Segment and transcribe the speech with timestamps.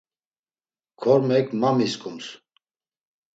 [1.03, 2.27] Kormek ma miskums.